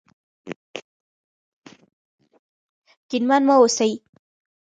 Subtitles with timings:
[3.09, 3.91] کینمن مه اوسئ.